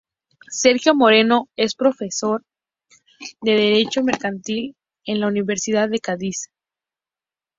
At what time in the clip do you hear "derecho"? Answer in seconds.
3.51-4.01